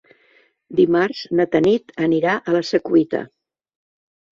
[0.79, 3.27] Dimarts na Tanit anirà a la Secuita.